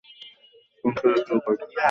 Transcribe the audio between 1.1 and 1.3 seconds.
দিয়ে